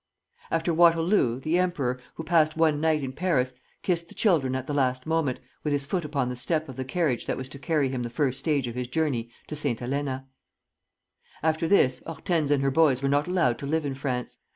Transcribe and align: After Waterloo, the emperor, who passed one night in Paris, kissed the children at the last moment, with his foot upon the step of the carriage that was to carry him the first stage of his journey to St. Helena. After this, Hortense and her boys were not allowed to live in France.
After 0.49 0.73
Waterloo, 0.73 1.39
the 1.41 1.59
emperor, 1.59 1.99
who 2.15 2.23
passed 2.23 2.57
one 2.57 2.81
night 2.81 3.03
in 3.03 3.13
Paris, 3.13 3.53
kissed 3.83 4.07
the 4.09 4.15
children 4.15 4.55
at 4.55 4.65
the 4.65 4.73
last 4.73 5.05
moment, 5.05 5.39
with 5.63 5.73
his 5.73 5.85
foot 5.85 6.03
upon 6.03 6.27
the 6.27 6.35
step 6.35 6.67
of 6.67 6.75
the 6.75 6.83
carriage 6.83 7.27
that 7.27 7.37
was 7.37 7.47
to 7.49 7.59
carry 7.59 7.89
him 7.89 8.01
the 8.01 8.09
first 8.09 8.39
stage 8.39 8.67
of 8.67 8.73
his 8.73 8.87
journey 8.87 9.29
to 9.45 9.55
St. 9.55 9.79
Helena. 9.79 10.25
After 11.43 11.67
this, 11.67 12.01
Hortense 12.07 12.49
and 12.49 12.63
her 12.63 12.71
boys 12.71 13.03
were 13.03 13.09
not 13.09 13.27
allowed 13.27 13.59
to 13.59 13.67
live 13.67 13.85
in 13.85 13.93
France. 13.93 14.39